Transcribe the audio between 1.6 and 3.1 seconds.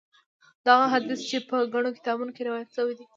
ګڼو کتابونو کې روایت شوی دی.